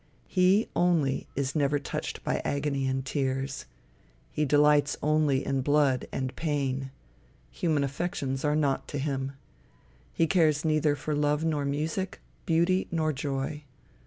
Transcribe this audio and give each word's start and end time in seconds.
He, 0.27 0.67
only, 0.75 1.27
is 1.35 1.53
never 1.55 1.77
touched 1.77 2.23
by 2.23 2.41
agony 2.43 2.87
and 2.87 3.05
tears. 3.05 3.65
He 4.31 4.45
delights 4.45 4.97
only 5.03 5.45
in 5.45 5.61
blood 5.61 6.07
and 6.11 6.35
pain. 6.35 6.89
Human 7.51 7.83
affections 7.83 8.43
are 8.43 8.55
naught 8.55 8.87
to 8.87 8.97
him. 8.97 9.33
He 10.11 10.25
cares 10.25 10.65
neither 10.65 10.95
for 10.95 11.13
love 11.13 11.45
nor 11.45 11.65
music, 11.65 12.19
beauty 12.47 12.87
nor 12.89 13.13
joy. 13.13 13.63